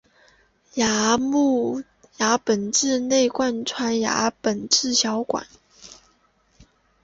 [0.73, 1.15] 牙
[2.39, 5.45] 本质内外贯穿牙本质小管。